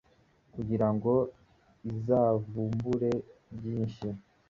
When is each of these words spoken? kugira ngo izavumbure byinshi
kugira 0.53 0.87
ngo 0.93 1.13
izavumbure 1.91 3.11
byinshi 3.55 4.07